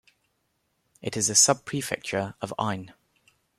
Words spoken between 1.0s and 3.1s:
It is a subprefecture of Ain.